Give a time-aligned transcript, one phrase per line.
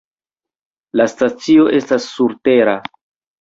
[1.01, 2.75] La stacio estas surtera.